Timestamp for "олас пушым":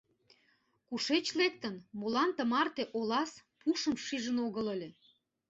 2.97-3.95